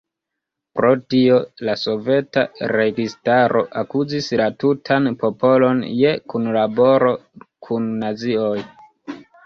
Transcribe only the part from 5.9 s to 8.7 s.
je kunlaboro kun Nazioj.